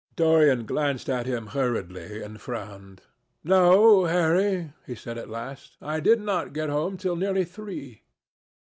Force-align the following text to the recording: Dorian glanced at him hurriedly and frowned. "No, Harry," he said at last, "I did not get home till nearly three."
Dorian 0.15 0.65
glanced 0.65 1.11
at 1.11 1.27
him 1.27 1.45
hurriedly 1.53 2.23
and 2.23 2.41
frowned. 2.41 3.03
"No, 3.43 4.05
Harry," 4.05 4.73
he 4.83 4.95
said 4.95 5.15
at 5.19 5.29
last, 5.29 5.77
"I 5.79 5.99
did 5.99 6.19
not 6.19 6.53
get 6.53 6.69
home 6.71 6.97
till 6.97 7.15
nearly 7.15 7.45
three." 7.45 8.01